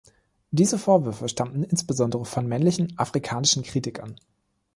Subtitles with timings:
[0.49, 4.15] Diese Vorwürfe stammten insbesondere von männlichen afrikanischen Kritikern.